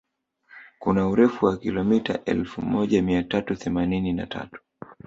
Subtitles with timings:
[0.79, 4.61] Kuna urefu wa kilomita elfu moja mia tatu themanini na tatu